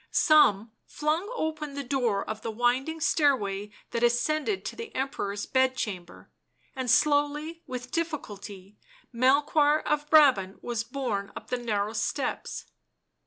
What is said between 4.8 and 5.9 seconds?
Emperor's bed